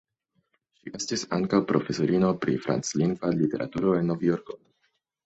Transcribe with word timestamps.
Ŝi 0.77 0.93
estis 0.99 1.25
ankaŭ 1.37 1.59
profesorino 1.71 2.31
pri 2.45 2.55
franclingva 2.63 3.31
literaturo 3.37 3.93
en 3.99 4.11
Novjorko. 4.15 4.57